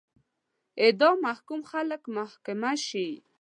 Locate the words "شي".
2.87-3.07